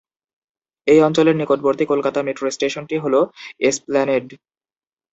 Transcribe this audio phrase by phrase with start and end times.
[0.87, 3.15] এই অঞ্চলের নিকটবর্তী কলকাতা মেট্রো স্টেশনটি হল
[3.61, 4.25] এসপ্ল্যানেড।